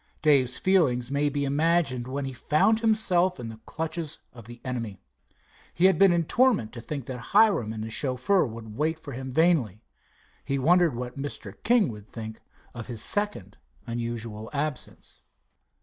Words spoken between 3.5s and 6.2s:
clutches of the enemy. He had been